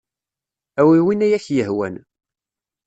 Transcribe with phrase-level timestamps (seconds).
[0.79, 1.95] Awi win ay ak-yehwan.